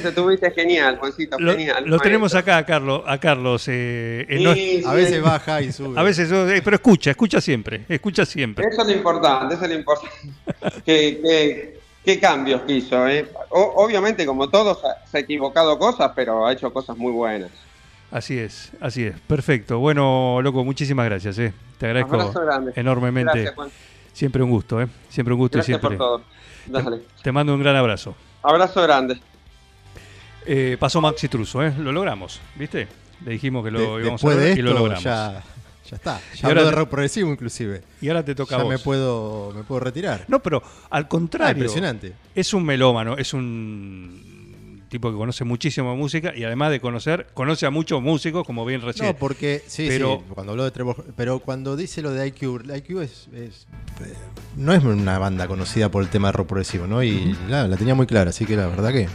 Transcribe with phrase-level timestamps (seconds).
[0.00, 1.82] Te tuviste genial, Juancito, Lo, genial.
[1.84, 3.02] lo tenemos acá a Carlos.
[3.04, 5.20] A Carlos eh, eh, Sí, no- sí, A veces sí.
[5.20, 5.98] baja y sube.
[5.98, 8.64] a veces, eh, pero escucha, escucha siempre, escucha siempre.
[8.70, 10.14] Eso es lo importante, eso es lo importante.
[10.86, 13.08] ¿Qué, qué, qué cambios quiso?
[13.08, 13.28] eh?
[13.50, 14.78] O- obviamente, como todos,
[15.10, 17.50] se ha equivocado cosas, pero ha hecho cosas muy buenas.
[18.12, 19.18] Así es, así es.
[19.26, 19.80] Perfecto.
[19.80, 21.36] Bueno, loco, muchísimas gracias.
[21.40, 21.52] Eh.
[21.76, 22.72] Te agradezco Abrazo grande.
[22.76, 23.32] enormemente.
[23.32, 23.70] Gracias, Juan.
[24.12, 24.86] Siempre un gusto, ¿eh?
[25.08, 25.98] Siempre un gusto Gracias y siempre.
[25.98, 26.22] por todo.
[26.66, 27.00] Dale.
[27.20, 28.14] Te mando un gran abrazo.
[28.44, 29.18] Abrazo grande.
[30.50, 31.74] Eh, pasó Maxi Truso, ¿eh?
[31.78, 32.88] Lo logramos, ¿viste?
[33.24, 35.02] Le dijimos que lo De- íbamos a lograr y lo logramos.
[35.04, 35.42] ya,
[35.90, 36.20] ya está.
[36.40, 37.82] Ya habló de rock progresivo inclusive.
[38.00, 38.72] Y ahora te toca Ya a vos.
[38.72, 40.24] me puedo, me puedo retirar.
[40.28, 41.52] No, pero al Ah, contrario.
[41.64, 42.14] impresionante.
[42.34, 47.66] Es un melómano, es un tipo que conoce muchísimo música y además de conocer, conoce
[47.66, 49.08] a muchos músicos, como bien recién.
[49.08, 52.62] No, porque sí, Pero- sí, cuando habló de Trevor, pero cuando dice lo de IQ,
[52.74, 53.66] IQ es, es-
[54.02, 54.14] eh,
[54.56, 57.02] no es una banda conocida por el tema de rock progresivo, ¿no?
[57.02, 59.08] Y la, la tenía muy clara, así que la verdad que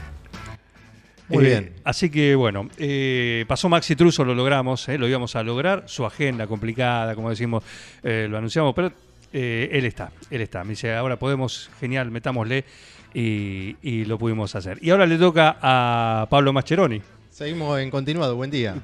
[1.34, 1.73] muy Eh, bien.
[1.84, 5.84] Así que bueno, eh, pasó Maxi Truso, lo logramos, eh, lo íbamos a lograr.
[5.88, 7.64] Su agenda complicada, como decimos,
[8.03, 8.92] lo anunciamos, pero
[9.31, 10.64] él está, él está.
[10.64, 12.66] Me dice, ahora podemos, genial, metámosle
[13.14, 14.78] y, y lo pudimos hacer.
[14.81, 17.02] Y ahora le toca a Pablo Mascheroni.
[17.30, 18.75] Seguimos en continuado, buen día.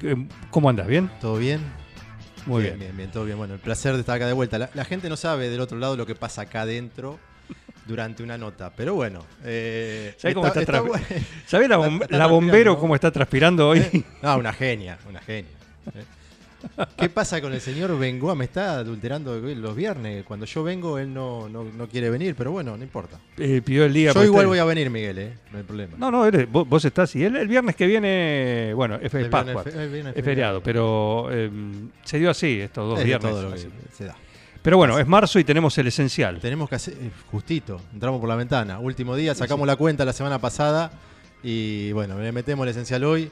[0.50, 0.88] ¿Cómo andas?
[0.88, 1.10] ¿Bien?
[1.22, 1.62] ¿Todo bien?
[2.48, 2.80] Muy bien.
[2.80, 3.38] bien, bien, todo bien.
[3.38, 4.58] Bueno, el placer de estar acá de vuelta.
[4.58, 7.20] La, la gente no sabe del otro lado lo que pasa acá adentro
[7.90, 9.26] durante una nota, pero bueno.
[9.44, 11.04] Eh, ¿Sabés cómo está, tra- bueno.
[11.48, 14.06] ¿Sabés la, Está- bom- la bombero cómo está transpirando hoy?
[14.22, 15.50] No, una genia, una genia.
[15.96, 16.04] Eh.
[16.98, 18.36] ¿Qué pasa con el señor Bengoa?
[18.36, 20.26] Me está adulterando los viernes.
[20.26, 23.18] Cuando yo vengo, él no, no, no quiere venir, pero bueno, no importa.
[23.38, 24.12] Eh, pidió el día.
[24.12, 25.34] Yo igual voy a venir, Miguel, ¿eh?
[25.52, 25.96] No hay problema.
[25.98, 29.64] No, no, eres- vos, vos estás y él el viernes que viene, bueno, es, Pascua,
[29.66, 31.50] es feriado, pero eh,
[32.04, 33.32] se dio así estos dos Es viernes.
[33.32, 33.66] todo lo que
[33.98, 34.16] se da.
[34.62, 36.40] Pero bueno, es marzo y tenemos el esencial.
[36.40, 38.80] Tenemos que hacer, eh, justito, entramos por la ventana.
[38.80, 40.92] Último día, sacamos la cuenta la semana pasada
[41.44, 43.32] y bueno, le metemos el esencial hoy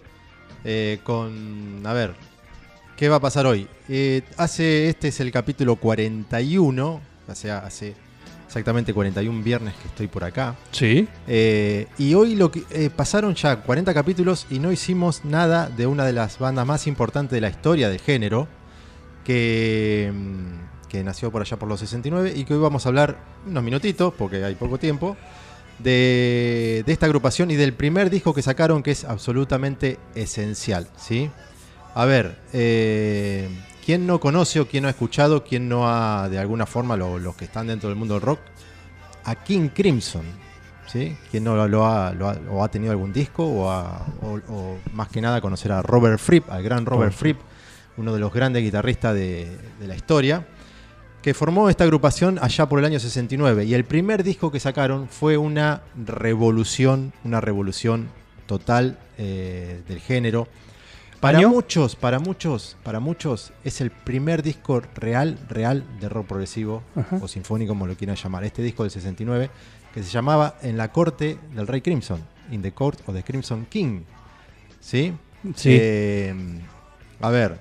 [0.64, 2.14] eh, con, a ver,
[2.96, 3.68] ¿qué va a pasar hoy?
[3.90, 7.96] Eh, hace, este es el capítulo 41, o sea, hace
[8.48, 10.56] exactamente 41 viernes que estoy por acá.
[10.72, 11.08] Sí.
[11.28, 15.86] Eh, y hoy lo que eh, pasaron ya 40 capítulos y no hicimos nada de
[15.86, 18.48] una de las bandas más importantes de la historia del género,
[19.24, 23.18] que, mm, que nació por allá por los 69 y que hoy vamos a hablar
[23.48, 25.18] unos minutitos, porque hay poco tiempo,
[25.80, 30.88] de, de esta agrupación y del primer disco que sacaron que es absolutamente esencial.
[30.98, 31.30] ¿sí?
[31.94, 33.48] A ver, eh,
[33.86, 37.20] ¿quién no conoce o quién no ha escuchado, quién no ha, de alguna forma, lo-
[37.20, 38.40] los que están dentro del mundo del rock,
[39.26, 40.24] a King Crimson?
[40.88, 41.16] ¿sí?
[41.30, 44.40] ¿Quién no lo, lo ha, lo ha- o ha tenido algún disco o, ha- o-
[44.54, 47.40] o más que nada conocer a Robert Fripp, al gran Robert Fripp,
[47.98, 50.48] uno de los grandes guitarristas de, de la historia,
[51.22, 55.08] que formó esta agrupación allá por el año 69 y el primer disco que sacaron
[55.10, 58.08] fue una revolución, una revolución
[58.46, 60.48] total eh, del género.
[61.20, 61.50] Para ¿Año?
[61.50, 67.18] muchos, para muchos, para muchos es el primer disco real, real de rock progresivo Ajá.
[67.22, 68.44] o sinfónico, como lo quieran llamar.
[68.44, 69.50] Este disco del 69
[69.94, 73.66] que se llamaba En la corte del rey Crimson, In the Court of the Crimson
[73.66, 74.02] King.
[74.80, 75.14] ¿Sí?
[75.56, 75.70] Sí.
[75.72, 76.36] Eh,
[77.20, 77.60] a ver,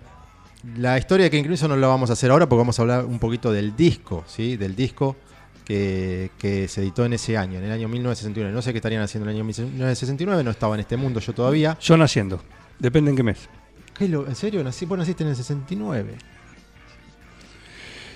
[0.77, 3.05] la historia de King Crimson no la vamos a hacer ahora porque vamos a hablar
[3.05, 4.57] un poquito del disco, ¿sí?
[4.57, 5.17] Del disco
[5.65, 8.53] que, que se editó en ese año, en el año 1969.
[8.55, 11.33] No sé qué estarían haciendo en el año 1969, no estaba en este mundo yo
[11.35, 11.77] todavía.
[11.81, 12.43] Yo naciendo.
[12.79, 13.49] Depende en qué mes.
[13.97, 14.63] ¿Qué lo- ¿En serio?
[14.63, 16.15] Nací, vos naciste en el 69.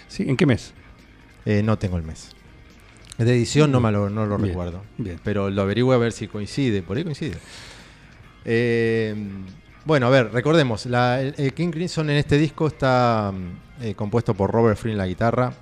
[0.09, 0.73] Sí, ¿en qué mes?
[1.47, 2.31] Eh, no tengo el mes.
[3.17, 4.83] De edición no, me lo, no lo Bien, recuerdo.
[4.99, 5.21] bien.
[5.23, 6.83] Pero lo averigüe a ver si coincide.
[6.83, 7.37] Por ahí coincide.
[8.45, 9.15] Eh,
[9.85, 10.87] bueno, a ver, recordemos.
[10.87, 14.93] La, el, el King Crimson en este disco está mm, eh, compuesto por Robert Fripp
[14.93, 15.55] en la guitarra.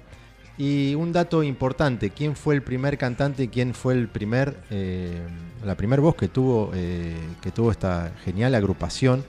[0.56, 5.20] Y un dato importante: ¿quién fue el primer cantante y quién fue el primer, eh,
[5.64, 9.24] la primer voz que tuvo, eh, que tuvo esta genial agrupación?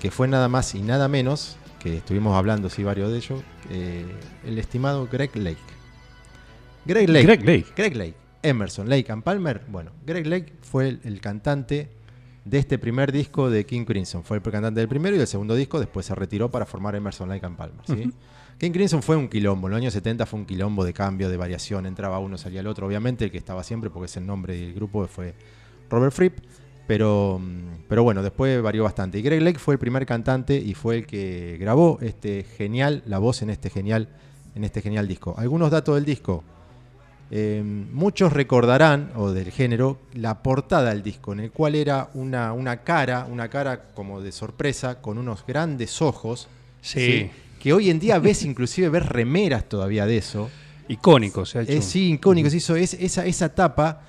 [0.00, 3.40] que fue nada más y nada menos, que estuvimos hablando, sí, varios de ellos,
[3.70, 5.56] el estimado Greg Lake.
[6.84, 7.24] Greg Lake.
[7.24, 7.66] Greg Lake.
[7.76, 8.14] Greg Lake.
[8.42, 9.62] Emerson, Lake and Palmer.
[9.68, 11.90] Bueno, Greg Lake fue el, el cantante
[12.48, 14.24] de este primer disco de King Crimson.
[14.24, 15.78] Fue el cantante del primero y del segundo disco.
[15.78, 17.84] Después se retiró para formar Emerson, Lake and Palmer.
[17.86, 18.10] ¿sí?
[18.58, 19.66] King Crimson fue un quilombo.
[19.68, 21.84] En los años 70 fue un quilombo de cambio, de variación.
[21.84, 22.86] Entraba uno, salía el otro.
[22.86, 25.34] Obviamente el que estaba siempre, porque es el nombre del grupo, fue
[25.90, 26.38] Robert Fripp.
[26.86, 29.18] Pero, mm, pero bueno, después varió bastante.
[29.18, 33.18] Y Greg Lake fue el primer cantante y fue el que grabó este genial, la
[33.18, 34.08] voz en este genial,
[34.54, 35.34] en este genial disco.
[35.36, 36.44] Algunos datos del disco.
[37.30, 42.52] Eh, muchos recordarán, o del género, la portada del disco, en el cual era una,
[42.54, 46.48] una cara, una cara como de sorpresa, con unos grandes ojos.
[46.80, 47.30] Sí.
[47.60, 50.48] Que hoy en día ves, inclusive, ves remeras todavía de eso.
[50.88, 51.72] Icónico, se ha hecho.
[51.72, 54.02] Es, sí, icónico, se hizo es, esa, esa tapa.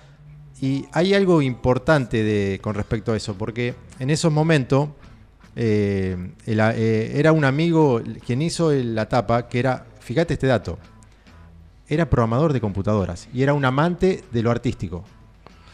[0.62, 4.90] Y hay algo importante de, con respecto a eso, porque en esos momentos
[5.56, 10.78] eh, el- eh, era un amigo quien hizo la tapa, que era, fíjate este dato,
[11.90, 15.04] era programador de computadoras y era un amante de lo artístico.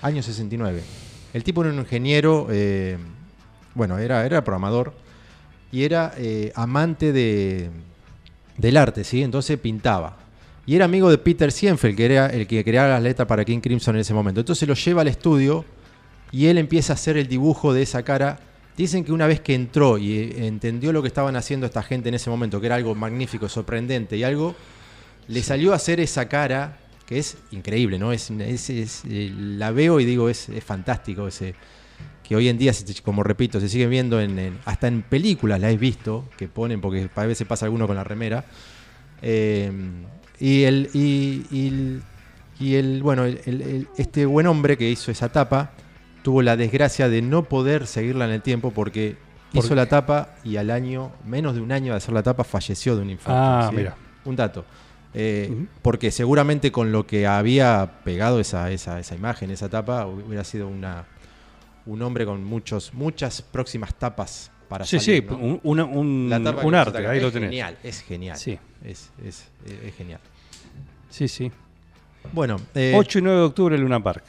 [0.01, 0.81] Año 69.
[1.33, 2.97] El tipo era un ingeniero, eh,
[3.73, 4.93] bueno, era, era programador
[5.71, 7.69] y era eh, amante de,
[8.57, 9.21] del arte, ¿sí?
[9.21, 10.17] Entonces pintaba.
[10.65, 13.59] Y era amigo de Peter Sienfeld, que era el que creaba las letras para King
[13.59, 14.39] Crimson en ese momento.
[14.39, 15.65] Entonces lo lleva al estudio
[16.31, 18.39] y él empieza a hacer el dibujo de esa cara.
[18.77, 22.09] Dicen que una vez que entró y eh, entendió lo que estaban haciendo esta gente
[22.09, 24.55] en ese momento, que era algo magnífico, sorprendente y algo,
[25.27, 28.11] le salió a hacer esa cara que es increíble, ¿no?
[28.11, 31.55] Es, es- es, eh, la veo y digo, es, es fantástico ese
[32.23, 32.71] que hoy en día,
[33.03, 36.81] como repito, se siguen viendo en, en- hasta en películas, la he visto, que ponen,
[36.81, 38.45] porque a veces pasa alguno con la remera.
[39.21, 39.71] Eh,
[40.39, 42.01] y el, y, y el,
[42.59, 45.71] y el- bueno, el- el- el- este buen hombre que hizo esa tapa
[46.23, 49.15] tuvo la desgracia de no poder seguirla en el tiempo porque
[49.53, 49.75] ¿Por hizo qué?
[49.75, 53.03] la tapa y al año, menos de un año de hacer la tapa, falleció de
[53.03, 53.39] un infarto.
[53.39, 53.75] Ah, ¿sí?
[53.75, 53.95] mira.
[54.25, 54.65] Un dato.
[55.17, 55.65] Eh.
[55.81, 60.67] Porque seguramente con lo que había pegado esa, esa, esa imagen, esa tapa, hubiera sido
[60.67, 61.05] una,
[61.85, 65.37] un hombre con muchos, muchas próximas tapas para Sí, salir, sí, ¿no?
[65.37, 67.49] un, una- un- La tapa un arte, ahí lo tenés.
[67.49, 68.37] genial, es genial.
[68.37, 68.59] Sí.
[68.83, 69.45] Es, es-
[69.97, 70.19] genial.
[71.09, 71.51] Sí, sí.
[72.33, 74.23] Bueno, eh, 8 y 9 de octubre, Luna Park.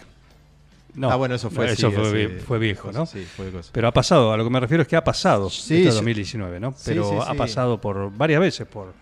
[0.94, 3.04] No, ah, bueno, eso fue, eso sí, fue, fue viejo, ¿no?
[3.06, 3.70] Sí, fue cosa.
[3.72, 5.96] Pero ha pasado, a lo que me refiero es que ha pasado Sí, este sí.
[5.96, 6.72] 2019, ¿no?
[6.72, 8.94] Sí, Pero ha pasado por varias veces por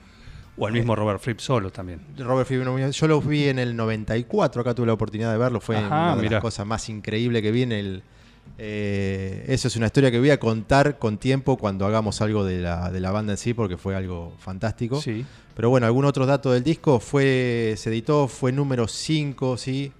[0.57, 2.01] o el mismo Robert Fripp solo también.
[2.19, 2.63] Robert Fripp,
[2.93, 6.17] yo lo vi en el 94, acá tuve la oportunidad de verlo, fue Ajá, una
[6.17, 6.33] de mirá.
[6.35, 8.03] las cosas más increíbles que vi en el...
[8.59, 12.61] eh, eso es una historia que voy a contar con tiempo cuando hagamos algo de
[12.61, 15.01] la, de la banda en sí, porque fue algo fantástico.
[15.01, 15.25] Sí.
[15.57, 19.93] Pero bueno, algún otro dato del disco fue se editó, fue número 5, ¿sí?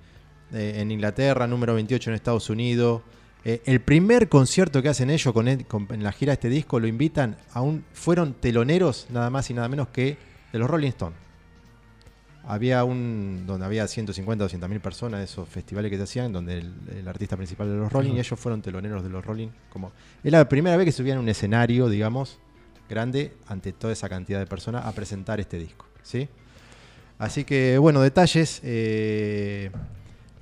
[0.53, 3.03] Eh, en Inglaterra, número 28 en Estados Unidos.
[3.45, 6.49] Eh, el primer concierto que hacen ellos con, el- con- en la gira de este
[6.49, 7.85] disco lo invitan a un.
[7.93, 10.17] Fueron teloneros nada más y nada menos que
[10.55, 11.19] de los Rolling Stones.
[12.47, 13.45] Había un.
[13.47, 17.37] donde había 150 200 mil personas esos festivales que se hacían, donde el, el artista
[17.37, 19.49] principal de los Rolling, y ellos fueron teloneros de los Rolling.
[19.73, 19.93] Como,
[20.23, 22.39] es la primera vez que subían a un escenario, digamos,
[22.89, 25.87] grande ante toda esa cantidad de personas a presentar este disco.
[26.03, 26.29] ¿sí?
[27.19, 28.61] Así que, bueno, detalles.
[28.63, 29.71] eh,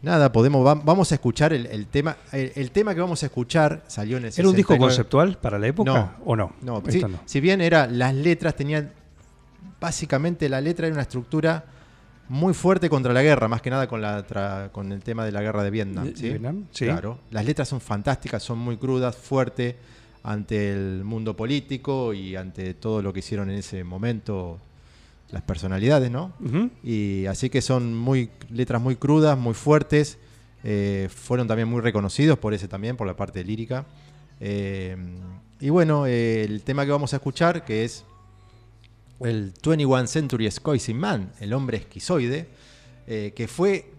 [0.03, 2.17] nada, podemos, va- vamos a escuchar el, el tema.
[2.33, 4.81] El, el tema que vamos a escuchar salió en el ¿Era un disco 69.
[4.81, 6.13] conceptual para la época No.
[6.25, 6.53] o no?
[6.63, 7.21] No, sí, no.
[7.27, 8.91] si bien era, las letras tenían,
[9.81, 11.65] básicamente la letra era una estructura
[12.29, 15.33] muy fuerte contra la guerra, más que nada con, la tra- con el tema de
[15.33, 16.05] la guerra de Vietnam.
[16.07, 16.23] ¿De- ¿sí?
[16.25, 16.65] de Vietnam?
[16.71, 16.85] Sí.
[16.87, 19.75] Claro, las letras son fantásticas, son muy crudas, fuertes
[20.23, 24.59] ante el mundo político y ante todo lo que hicieron en ese momento
[25.31, 26.33] las personalidades, ¿no?
[26.85, 30.19] Y así que son muy letras muy crudas, muy fuertes.
[30.65, 33.85] eh, fueron también muy reconocidos por ese también, por la parte lírica.
[34.41, 34.97] Eh,
[35.59, 38.05] y bueno, eh, el tema que vamos a escuchar, que es
[39.25, 42.49] el 21 Century Scoising Man, el hombre esquizoide,
[43.07, 43.91] eh, que fue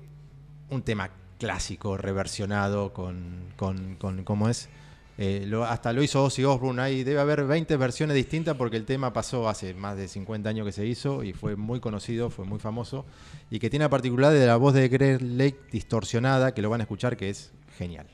[0.70, 1.10] un tema
[1.40, 4.70] clásico, reversionado con, con, con- ¿cómo es?
[5.18, 8.86] Eh, lo- hasta lo hizo Ozzy Osbourne, ahí debe haber 20 versiones distintas porque el
[8.86, 12.46] tema pasó hace más de 50 años que se hizo y fue muy conocido, fue
[12.46, 13.06] muy famoso
[13.52, 16.82] y que tiene la particularidad de la voz de Greg Lake distorsionada, que lo van
[16.82, 18.08] a escuchar, que es genial.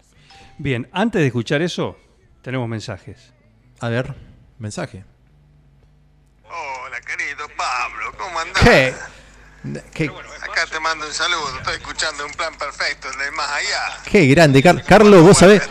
[0.58, 1.96] Bien, antes de escuchar eso,
[2.42, 3.34] tenemos mensajes.
[3.80, 4.14] A ver,
[4.58, 5.06] mensaje.
[7.30, 8.64] Querido Pablo, ¿cómo andás?
[8.64, 8.94] ¿Qué?
[9.94, 14.02] ¿Qué, Acá te mando un saludo, estoy escuchando un plan perfecto en el más allá.
[14.10, 15.62] qué grande, Car- Carlos, vos sabés...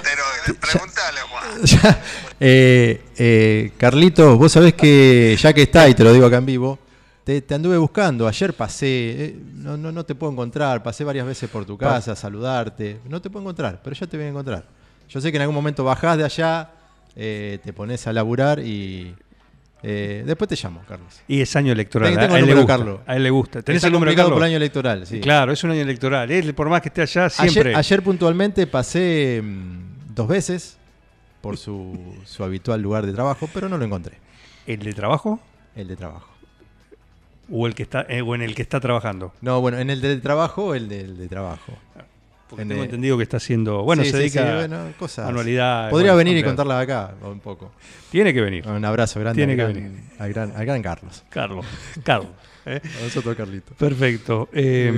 [0.61, 1.45] Preguntale, Juan.
[1.65, 2.01] Ya,
[2.39, 6.47] eh, eh, Carlitos, vos sabés que ya que está, y te lo digo acá en
[6.47, 6.79] vivo,
[7.25, 8.29] te, te anduve buscando.
[8.29, 12.13] Ayer pasé, eh, no, no, no te puedo encontrar, pasé varias veces por tu casa
[12.13, 13.01] a saludarte.
[13.07, 14.65] No te puedo encontrar, pero ya te voy a encontrar.
[15.09, 16.71] Yo sé que en algún momento bajás de allá,
[17.17, 19.17] eh, te pones a laburar y
[19.83, 21.21] eh, después te llamo, Carlos.
[21.29, 22.17] Y es año electoral.
[22.17, 23.01] Tengo a, el él le número de gusta, Carlos.
[23.07, 23.63] a él le gusta.
[23.63, 24.33] ¿Tenés Está el número de Carlos?
[24.33, 25.21] por el año electoral, sí.
[25.21, 26.31] Claro, es un año electoral.
[26.31, 27.71] Él, por más que esté allá, siempre.
[27.71, 30.79] Ayer, ayer puntualmente pasé mm, dos veces
[31.41, 34.19] por su, su habitual lugar de trabajo, pero no lo encontré,
[34.67, 35.41] ¿El de trabajo
[35.79, 36.29] el de trabajo.
[37.51, 39.33] o, el que está, eh, o en el que está trabajando?
[39.41, 41.73] No, bueno, en el de trabajo el del de trabajo.
[42.49, 43.83] Porque En tengo entendido que está haciendo.
[43.83, 45.29] Bueno, Sí, se dedica sí, a bueno, cosas.
[45.29, 45.91] anualidad.
[45.91, 47.73] Podría bueno, venir y contarla acá un poco.
[48.11, 48.67] Tiene que venir.
[48.67, 50.11] Un abrazo grande Tiene al, que gran, venir.
[50.19, 51.25] al gran, al gran Carlos.
[51.29, 51.67] Carlos.
[52.03, 52.31] Carlos.
[52.67, 52.81] ¿eh?
[53.01, 53.75] A nosotros, Carlito.
[53.75, 54.49] Perfecto.
[54.53, 54.93] Eh, Eh,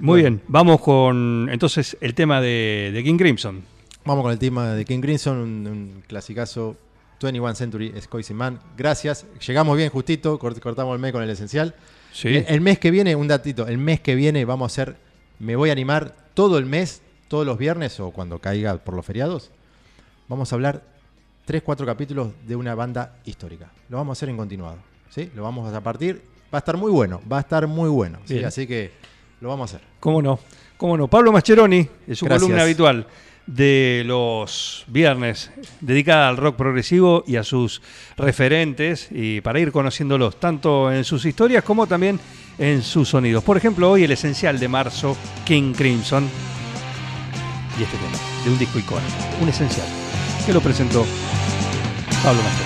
[0.00, 0.36] muy bueno.
[0.38, 3.62] bien, vamos con entonces el tema de, de King Crimson.
[4.06, 6.76] Vamos con el tema de King Crimson, un, un clasicazo
[7.20, 8.58] 21 Century Scoisy Man.
[8.76, 9.26] Gracias.
[9.46, 11.74] Llegamos bien justito, cort- cortamos el mes con el esencial.
[12.12, 12.28] Sí.
[12.28, 14.96] El, el mes que viene, un datito, el mes que viene vamos a hacer,
[15.40, 19.06] me voy a animar todo el mes, todos los viernes o cuando caiga por los
[19.06, 19.50] feriados,
[20.28, 20.82] vamos a hablar
[21.46, 23.70] 3, 4 capítulos de una banda histórica.
[23.88, 24.76] Lo vamos a hacer en continuado.
[25.08, 25.30] ¿sí?
[25.34, 26.22] Lo vamos a partir.
[26.52, 28.18] Va a estar muy bueno, va a estar muy bueno.
[28.26, 28.44] ¿sí?
[28.44, 28.92] Así que
[29.40, 29.88] lo vamos a hacer.
[29.98, 30.38] ¿Cómo no?
[30.76, 31.08] ¿Cómo no?
[31.08, 32.42] Pablo Mascheroni, en su Gracias.
[32.42, 33.06] columna habitual
[33.46, 35.50] de los viernes,
[35.80, 37.80] dedicada al rock progresivo y a sus
[38.16, 42.18] referentes, y para ir conociéndolos tanto en sus historias como también
[42.58, 43.44] en sus sonidos.
[43.44, 46.28] Por ejemplo, hoy el esencial de marzo, King Crimson,
[47.78, 49.86] y este tema, de un disco icónico, un esencial,
[50.44, 51.04] que lo presentó
[52.22, 52.65] Pablo Mascheroni.